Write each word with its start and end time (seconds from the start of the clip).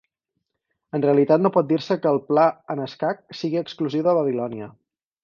En 0.99 1.03
realitat 1.05 1.43
no 1.43 1.51
pot 1.57 1.69
dir-se 1.71 1.97
que 2.05 2.09
el 2.13 2.17
pla 2.31 2.45
en 2.77 2.81
escac 2.87 3.21
sigui 3.41 3.61
exclusiu 3.63 4.07
de 4.09 4.17
Babilònia. 4.21 4.71